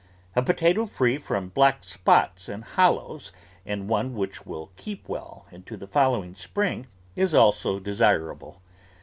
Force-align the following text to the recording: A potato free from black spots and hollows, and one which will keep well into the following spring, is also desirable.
A 0.35 0.41
potato 0.41 0.87
free 0.87 1.19
from 1.19 1.49
black 1.49 1.83
spots 1.83 2.49
and 2.49 2.63
hollows, 2.63 3.31
and 3.67 3.87
one 3.87 4.15
which 4.15 4.47
will 4.47 4.71
keep 4.75 5.07
well 5.07 5.45
into 5.51 5.77
the 5.77 5.85
following 5.85 6.33
spring, 6.33 6.87
is 7.15 7.35
also 7.35 7.77
desirable. 7.79 8.63